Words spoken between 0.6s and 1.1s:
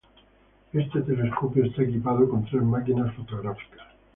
Este